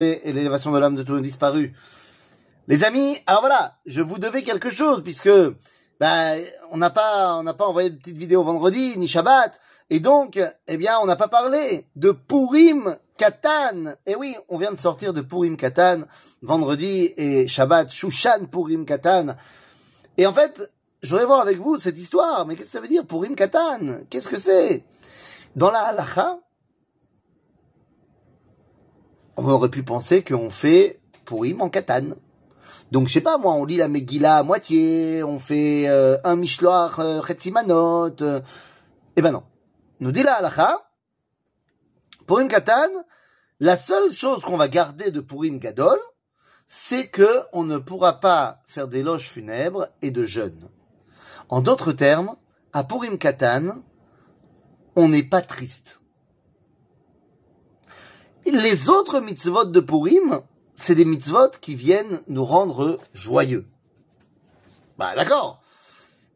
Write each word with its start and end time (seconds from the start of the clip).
et 0.00 0.32
l'élévation 0.32 0.70
de 0.70 0.78
l'âme 0.78 0.94
de 0.94 1.02
tous 1.02 1.14
nos 1.14 1.20
disparus. 1.20 1.72
Les 2.68 2.84
amis, 2.84 3.18
alors 3.26 3.40
voilà, 3.40 3.78
je 3.84 4.00
vous 4.00 4.18
devais 4.18 4.42
quelque 4.42 4.70
chose 4.70 5.02
puisque 5.02 5.30
ben, 5.98 6.40
on 6.70 6.76
n'a 6.76 6.90
pas 6.90 7.36
on 7.36 7.42
n'a 7.42 7.54
pas 7.54 7.66
envoyé 7.66 7.90
de 7.90 7.96
petite 7.96 8.16
vidéo 8.16 8.44
vendredi 8.44 8.96
ni 8.96 9.08
Shabbat 9.08 9.58
et 9.90 9.98
donc 9.98 10.38
eh 10.68 10.76
bien 10.76 10.98
on 11.02 11.06
n'a 11.06 11.16
pas 11.16 11.26
parlé 11.26 11.86
de 11.96 12.12
Purim 12.12 12.96
Katan. 13.16 13.94
Et 14.06 14.14
oui, 14.14 14.36
on 14.48 14.58
vient 14.58 14.70
de 14.70 14.78
sortir 14.78 15.12
de 15.12 15.20
Purim 15.20 15.56
Katan 15.56 16.02
vendredi 16.42 17.12
et 17.16 17.48
Shabbat 17.48 17.90
Shushan 17.90 18.46
Purim 18.46 18.84
Katan. 18.84 19.34
Et 20.16 20.26
en 20.26 20.32
fait, 20.32 20.72
je 21.02 21.10
voudrais 21.10 21.26
voir 21.26 21.40
avec 21.40 21.58
vous 21.58 21.76
cette 21.76 21.98
histoire. 21.98 22.46
Mais 22.46 22.54
qu'est-ce 22.54 22.66
que 22.68 22.72
ça 22.72 22.80
veut 22.80 22.88
dire 22.88 23.04
Purim 23.04 23.34
Katan? 23.34 24.04
Qu'est-ce 24.10 24.28
que 24.28 24.38
c'est? 24.38 24.84
Dans 25.56 25.72
la 25.72 25.80
halacha, 25.80 26.38
on 29.38 29.48
aurait 29.48 29.68
pu 29.68 29.84
penser 29.84 30.24
qu'on 30.24 30.50
fait 30.50 31.00
Purim 31.24 31.62
en 31.62 31.70
Katan. 31.70 32.16
Donc 32.90 33.06
je 33.06 33.12
sais 33.12 33.20
pas 33.20 33.38
moi, 33.38 33.52
on 33.54 33.64
lit 33.64 33.76
la 33.76 33.86
Megillah 33.86 34.38
à 34.38 34.42
moitié, 34.42 35.22
on 35.22 35.38
fait 35.38 35.88
euh, 35.88 36.18
un 36.24 36.34
Mishloach 36.34 36.98
euh. 36.98 37.22
Euh. 38.20 38.40
eh 39.16 39.22
ben 39.22 39.30
non. 39.30 39.44
Nous 40.00 40.10
dit 40.10 40.24
la 40.24 40.34
halacha, 40.34 40.90
Purim 42.26 42.48
Katan, 42.48 42.88
la 43.60 43.76
seule 43.76 44.10
chose 44.10 44.42
qu'on 44.42 44.56
va 44.56 44.66
garder 44.66 45.12
de 45.12 45.20
Purim 45.20 45.60
Gadol, 45.60 45.98
c'est 46.66 47.06
que 47.06 47.42
on 47.52 47.62
ne 47.62 47.78
pourra 47.78 48.20
pas 48.20 48.62
faire 48.66 48.88
d'éloges 48.88 49.28
funèbres 49.28 49.86
et 50.02 50.10
de 50.10 50.24
jeûnes. 50.24 50.68
En 51.48 51.60
d'autres 51.60 51.92
termes, 51.92 52.34
à 52.72 52.82
Purim 52.82 53.18
Katan, 53.18 53.82
on 54.96 55.08
n'est 55.08 55.22
pas 55.22 55.42
triste 55.42 56.00
les 58.50 58.88
autres 58.88 59.20
mitzvot 59.20 59.64
de 59.64 59.80
Purim, 59.80 60.40
c'est 60.76 60.94
des 60.94 61.04
mitzvot 61.04 61.50
qui 61.60 61.74
viennent 61.74 62.20
nous 62.28 62.44
rendre 62.44 62.98
joyeux. 63.12 63.66
Bah 64.98 65.14
d'accord. 65.14 65.60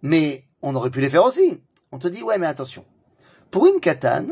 Mais 0.02 0.44
on 0.62 0.74
aurait 0.74 0.90
pu 0.90 1.00
les 1.00 1.10
faire 1.10 1.24
aussi. 1.24 1.60
On 1.90 1.98
te 1.98 2.08
dit, 2.08 2.22
ouais, 2.22 2.38
mais 2.38 2.46
attention. 2.46 2.84
Purim 3.50 3.80
Katan, 3.80 4.27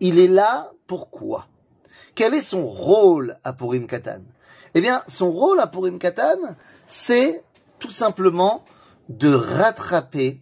il 0.00 0.18
est 0.18 0.28
là 0.28 0.72
pourquoi 0.86 1.46
Quel 2.14 2.34
est 2.34 2.42
son 2.42 2.66
rôle 2.66 3.38
à 3.44 3.52
Purim 3.52 3.86
Katan? 3.86 4.20
Eh 4.74 4.80
bien, 4.80 5.02
son 5.08 5.30
rôle 5.30 5.60
à 5.60 5.66
Purim 5.66 5.98
Katan, 5.98 6.38
c'est 6.86 7.42
tout 7.78 7.90
simplement 7.90 8.64
de 9.08 9.32
rattraper, 9.32 10.40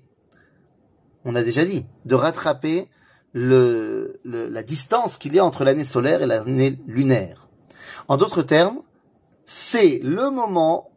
on 1.25 1.35
a 1.35 1.43
déjà 1.43 1.65
dit, 1.65 1.87
de 2.05 2.15
rattraper 2.15 2.89
le, 3.33 4.00
la 4.25 4.63
distance 4.63 5.17
qu'il 5.17 5.35
y 5.35 5.39
a 5.39 5.45
entre 5.45 5.65
l'année 5.65 5.85
solaire 5.85 6.23
et 6.23 6.27
l'année 6.27 6.79
lunaire. 6.87 7.49
En 8.09 8.17
d'autres 8.17 8.43
termes, 8.43 8.83
c'est 9.45 10.01
le 10.03 10.31
moment 10.31 10.91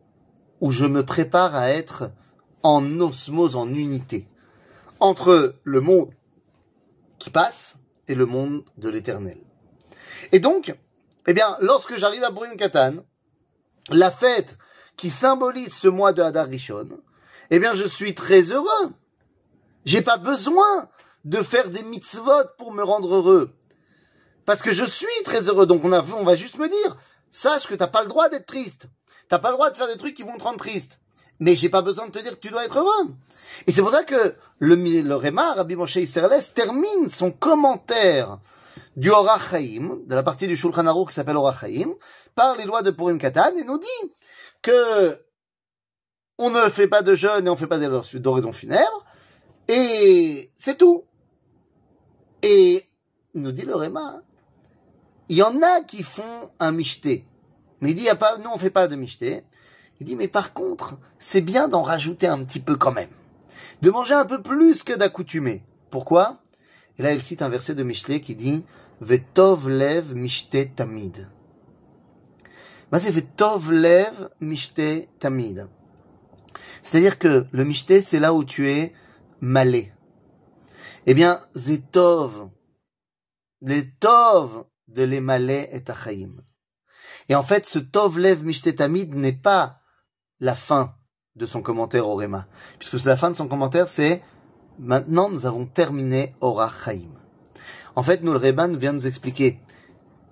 où 0.62 0.72
je 0.72 0.86
me 0.86 1.06
prépare 1.06 1.56
à 1.56 1.70
être 1.70 2.12
en 2.64 3.00
osmose, 3.00 3.56
en 3.56 3.68
unité, 3.68 4.28
entre 5.00 5.56
le 5.64 5.82
monde 5.82 6.14
qui 7.20 7.30
passe 7.30 7.76
et 8.08 8.16
le 8.16 8.26
monde 8.26 8.64
de 8.78 8.90
l'éternel. 8.90 9.38
Et 10.32 10.40
donc, 10.40 10.76
eh 11.28 11.34
bien, 11.34 11.58
lorsque 11.62 11.98
j'arrive 11.98 12.24
à 12.24 12.32
Brune 12.32 12.56
Katan, 12.56 12.96
la 13.90 14.12
fête 14.12 14.58
qui 14.96 15.10
symbolise 15.10 15.74
ce 15.74 15.88
mois 15.88 16.14
de 16.14 16.22
Hadar 16.22 16.48
Rishon, 16.48 16.90
eh 17.50 17.60
bien, 17.60 17.74
je 17.76 17.88
suis 17.88 18.16
très 18.16 18.52
heureux. 18.52 18.94
J'ai 19.86 20.02
pas 20.02 20.18
besoin 20.18 20.90
de 21.24 21.42
faire 21.42 21.70
des 21.70 21.84
mitzvot 21.84 22.46
pour 22.58 22.72
me 22.72 22.84
rendre 22.84 23.16
heureux. 23.16 23.54
Parce 24.46 24.62
que 24.62 24.74
je 24.74 24.84
suis 24.84 25.24
très 25.24 25.48
heureux. 25.48 25.66
Donc 25.66 25.84
on, 25.86 25.92
a, 25.92 26.02
va 26.02 26.36
juste 26.36 26.58
me 26.58 26.68
dire, 26.68 26.98
sache 27.32 27.68
que 27.68 27.76
t'as 27.76 27.88
pas 27.88 28.04
le 28.04 28.10
droit 28.10 28.30
d'être 28.30 28.46
triste. 28.46 28.88
T'as 29.30 29.40
pas 29.40 29.50
le 29.50 29.56
droit 29.56 29.70
de 29.70 29.78
faire 29.78 29.88
des 29.88 29.98
trucs 29.98 30.16
qui 30.16 30.24
vont 30.24 30.38
te 30.38 30.44
rendre 30.44 30.58
triste. 30.58 31.00
Mais 31.40 31.56
j'ai 31.56 31.70
pas 31.70 31.82
besoin 31.82 32.08
de 32.08 32.12
te 32.12 32.20
dire 32.20 32.32
que 32.32 32.40
tu 32.40 32.50
dois 32.50 32.66
être 32.66 32.78
heureux. 32.78 33.10
Et 33.68 33.72
c'est 33.72 33.82
pour 33.82 33.92
ça 33.92 34.04
que 34.04 34.36
le, 34.60 34.76
le 34.76 35.16
Réma, 35.16 35.54
Rabbi 35.54 35.76
Moshe 35.76 35.96
Isserles, 35.96 36.44
termine 36.54 37.10
son 37.10 37.32
commentaire 37.32 38.40
du 38.96 39.10
Orachaim, 39.10 40.00
de 40.06 40.16
la 40.16 40.24
partie 40.24 40.48
du 40.48 40.56
Shulchan 40.56 40.86
Aruch 40.86 41.10
qui 41.10 41.16
s'appelle 41.16 41.38
Orachaim, 41.38 41.94
par 42.36 42.56
les 42.58 42.66
lois 42.66 42.82
de 42.82 42.92
Purim 42.92 43.18
Katan, 43.18 43.56
et 43.58 43.64
nous 43.64 43.80
dit 43.80 44.14
que 44.62 45.20
on 46.38 46.50
ne 46.50 46.70
fait 46.70 46.88
pas 46.88 47.02
de 47.02 47.14
jeûne 47.14 47.48
et 47.48 47.50
on 47.50 47.56
fait 47.56 47.68
pas 47.68 47.80
d'oraison 47.80 48.52
funèbre, 48.52 49.06
et 49.68 50.52
c'est 50.56 50.78
tout. 50.78 51.06
Et 52.44 52.84
nous 53.34 53.54
dit 53.54 53.64
le 53.64 53.76
Réma, 53.76 54.22
il 55.30 55.38
y 55.38 55.44
en 55.44 55.62
a 55.62 55.82
qui 55.82 56.04
font 56.04 56.52
un 56.60 56.74
michté. 56.74 57.26
Mais 57.80 57.92
il 57.92 57.96
dit, 57.96 58.10
a 58.10 58.16
pas, 58.16 58.38
nous 58.38 58.50
on 58.54 58.58
fait 58.58 58.70
pas 58.70 58.88
de 58.88 58.96
michté. 58.96 59.44
Il 60.00 60.06
dit, 60.06 60.16
mais 60.16 60.28
par 60.28 60.54
contre, 60.54 60.98
c'est 61.20 61.42
bien 61.42 61.70
d'en 61.70 61.84
rajouter 61.84 62.28
un 62.28 62.44
petit 62.44 62.60
peu 62.60 62.76
quand 62.76 62.92
même. 62.92 63.10
De 63.82 63.90
manger 63.90 64.14
un 64.14 64.26
peu 64.26 64.42
plus 64.42 64.84
que 64.84 64.94
d'accoutumer. 64.94 65.64
Pourquoi? 65.90 66.42
Et 66.98 67.04
là, 67.04 67.14
il 67.14 67.24
cite 67.24 67.42
un 67.42 67.50
verset 67.50 67.76
de 67.76 67.84
Michelet 67.84 68.20
qui 68.20 68.36
dit, 68.36 68.66
Vetov 69.02 69.70
lev 69.70 70.14
mishte 70.14 70.76
tamid. 70.76 71.30
Bah, 72.92 73.00
c'est 73.00 73.12
Vetov 73.12 73.72
lev 73.72 74.30
mishte 74.42 74.82
tamid. 75.20 75.68
C'est-à-dire 76.82 77.18
que 77.18 77.46
le 77.52 77.64
michté, 77.64 78.02
c'est 78.02 78.20
là 78.20 78.34
où 78.34 78.44
tu 78.44 78.70
es 78.70 78.94
malé. 79.40 79.94
Eh 81.06 81.14
bien, 81.14 81.42
Zetov, 81.54 82.50
les 83.62 83.90
Tov 83.96 84.64
de 84.88 85.04
l'Emalé 85.04 85.68
et 85.72 85.84
Achaim. 85.90 86.36
Et 87.28 87.36
en 87.36 87.44
fait, 87.44 87.68
ce 87.68 87.80
Tov 87.80 88.20
Lev 88.20 88.44
Mishtetamid 88.44 89.14
n'est 89.14 89.34
pas 89.34 89.82
la 90.40 90.56
fin 90.56 90.96
de 91.36 91.46
son 91.46 91.62
commentaire 91.62 92.08
au 92.08 92.16
Réma. 92.16 92.48
Puisque 92.80 93.04
la 93.06 93.18
fin 93.18 93.32
de 93.32 93.36
son 93.36 93.50
commentaire, 93.50 93.90
c'est 93.90 94.22
maintenant 94.80 95.30
nous 95.30 95.46
avons 95.46 95.66
terminé 95.66 96.36
Ora 96.40 96.72
Chaim. 96.86 97.12
En 97.96 98.04
fait, 98.04 98.24
nous, 98.24 98.32
le 98.32 98.38
Réman 98.38 98.78
vient 98.78 98.94
nous 98.94 99.08
expliquer, 99.08 99.60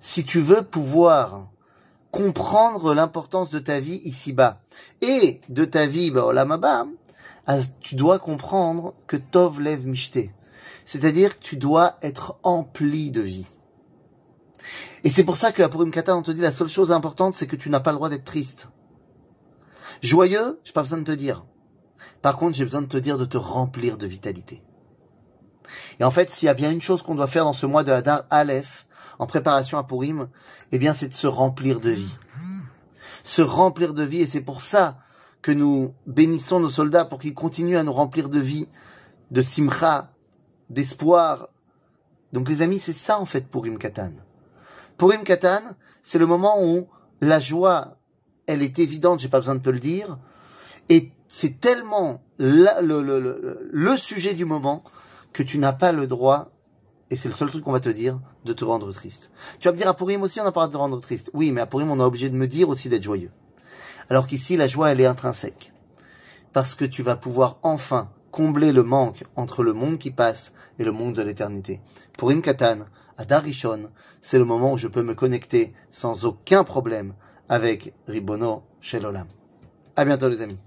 si 0.00 0.24
tu 0.24 0.40
veux 0.40 0.62
pouvoir 0.62 1.50
comprendre 2.10 2.94
l'importance 2.94 3.50
de 3.50 3.58
ta 3.58 3.78
vie 3.78 4.00
ici-bas 4.04 4.62
et 5.00 5.42
de 5.50 5.64
ta 5.66 5.86
vie 5.86 6.10
bah, 6.10 6.24
Olamaba, 6.24 6.86
ah, 7.46 7.58
tu 7.80 7.94
dois 7.94 8.18
comprendre 8.18 8.94
que 9.06 9.16
Tov 9.16 9.60
Lev 9.60 9.86
Mishte. 9.86 10.30
C'est-à-dire 10.84 11.38
que 11.38 11.44
tu 11.44 11.56
dois 11.56 11.98
être 12.02 12.38
empli 12.42 13.10
de 13.10 13.20
vie. 13.20 13.46
Et 15.04 15.10
c'est 15.10 15.24
pour 15.24 15.36
ça 15.36 15.52
qu'à 15.52 15.68
Purim 15.68 15.90
Kata, 15.90 16.16
on 16.16 16.22
te 16.22 16.30
dit 16.30 16.40
la 16.40 16.52
seule 16.52 16.68
chose 16.68 16.92
importante, 16.92 17.34
c'est 17.34 17.46
que 17.46 17.56
tu 17.56 17.70
n'as 17.70 17.80
pas 17.80 17.90
le 17.90 17.96
droit 17.96 18.08
d'être 18.08 18.24
triste. 18.24 18.68
Joyeux, 20.02 20.60
j'ai 20.64 20.72
pas 20.72 20.82
besoin 20.82 20.98
de 20.98 21.04
te 21.04 21.12
dire. 21.12 21.44
Par 22.22 22.36
contre, 22.36 22.56
j'ai 22.56 22.64
besoin 22.64 22.82
de 22.82 22.86
te 22.86 22.96
dire 22.96 23.18
de 23.18 23.24
te 23.24 23.36
remplir 23.36 23.98
de 23.98 24.06
vitalité. 24.06 24.62
Et 25.98 26.04
en 26.04 26.10
fait, 26.10 26.30
s'il 26.30 26.46
y 26.46 26.48
a 26.48 26.54
bien 26.54 26.70
une 26.70 26.82
chose 26.82 27.02
qu'on 27.02 27.14
doit 27.14 27.26
faire 27.26 27.44
dans 27.44 27.52
ce 27.52 27.66
mois 27.66 27.84
de 27.84 27.92
Hadar 27.92 28.24
Aleph, 28.30 28.86
en 29.18 29.26
préparation 29.26 29.78
à 29.78 29.84
Purim, 29.84 30.28
eh 30.70 30.78
bien, 30.78 30.94
c'est 30.94 31.08
de 31.08 31.14
se 31.14 31.26
remplir 31.26 31.80
de 31.80 31.90
vie. 31.90 32.18
Se 33.24 33.42
remplir 33.42 33.94
de 33.94 34.02
vie, 34.02 34.22
et 34.22 34.26
c'est 34.26 34.40
pour 34.40 34.60
ça 34.60 34.98
que 35.42 35.52
nous 35.52 35.94
bénissons 36.06 36.60
nos 36.60 36.68
soldats 36.68 37.04
pour 37.04 37.18
qu'ils 37.18 37.34
continuent 37.34 37.76
à 37.76 37.82
nous 37.82 37.92
remplir 37.92 38.28
de 38.28 38.38
vie, 38.38 38.68
de 39.30 39.42
simcha, 39.42 40.11
d'espoir. 40.72 41.48
Donc 42.32 42.48
les 42.48 42.62
amis, 42.62 42.80
c'est 42.80 42.92
ça 42.92 43.20
en 43.20 43.24
fait 43.24 43.46
pour 43.46 43.66
Katan. 43.78 44.12
Pour 44.96 45.12
Katan, 45.24 45.60
c'est 46.02 46.18
le 46.18 46.26
moment 46.26 46.62
où 46.62 46.88
la 47.20 47.38
joie, 47.38 47.98
elle 48.46 48.62
est 48.62 48.78
évidente, 48.78 49.20
j'ai 49.20 49.28
pas 49.28 49.38
besoin 49.38 49.54
de 49.54 49.62
te 49.62 49.70
le 49.70 49.78
dire, 49.78 50.18
et 50.88 51.12
c'est 51.28 51.60
tellement 51.60 52.22
le, 52.38 53.96
sujet 53.96 54.34
du 54.34 54.44
moment 54.44 54.82
que 55.32 55.42
tu 55.42 55.58
n'as 55.58 55.72
pas 55.72 55.92
le 55.92 56.06
droit, 56.06 56.50
et 57.10 57.16
c'est 57.16 57.28
le 57.28 57.34
seul 57.34 57.50
truc 57.50 57.64
qu'on 57.64 57.72
va 57.72 57.80
te 57.80 57.88
dire, 57.88 58.18
de 58.44 58.52
te 58.52 58.64
rendre 58.64 58.90
triste. 58.92 59.30
Tu 59.60 59.68
vas 59.68 59.72
me 59.72 59.76
dire, 59.76 59.88
à 59.88 59.94
Purim 59.94 60.22
aussi, 60.22 60.40
on 60.40 60.44
n'a 60.44 60.52
pas 60.52 60.66
de 60.66 60.72
te 60.72 60.76
rendre 60.76 61.00
triste. 61.00 61.30
Oui, 61.34 61.52
mais 61.52 61.60
à 61.60 61.66
Purim, 61.66 61.90
on 61.90 62.00
est 62.00 62.04
obligé 62.04 62.30
de 62.30 62.36
me 62.36 62.46
dire 62.46 62.68
aussi 62.68 62.88
d'être 62.88 63.02
joyeux. 63.02 63.30
Alors 64.08 64.26
qu'ici, 64.26 64.56
la 64.56 64.66
joie, 64.66 64.90
elle 64.90 65.00
est 65.00 65.06
intrinsèque. 65.06 65.72
Parce 66.52 66.74
que 66.74 66.84
tu 66.84 67.02
vas 67.02 67.16
pouvoir 67.16 67.58
enfin 67.62 68.10
combler 68.32 68.72
le 68.72 68.82
manque 68.82 69.22
entre 69.36 69.62
le 69.62 69.72
monde 69.72 69.98
qui 69.98 70.10
passe 70.10 70.52
et 70.80 70.84
le 70.84 70.90
monde 70.90 71.14
de 71.14 71.22
l'éternité. 71.22 71.80
Pour 72.18 72.30
Imkatan, 72.30 72.86
à 73.16 73.24
Darishon, 73.24 73.90
c'est 74.20 74.38
le 74.38 74.44
moment 74.44 74.72
où 74.72 74.78
je 74.78 74.88
peux 74.88 75.02
me 75.02 75.14
connecter 75.14 75.72
sans 75.92 76.24
aucun 76.24 76.64
problème 76.64 77.14
avec 77.48 77.94
Ribono 78.08 78.64
Shelolam. 78.80 79.28
À 79.94 80.04
bientôt 80.04 80.28
les 80.28 80.42
amis. 80.42 80.58